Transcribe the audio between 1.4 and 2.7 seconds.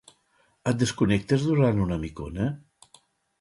durant una micona?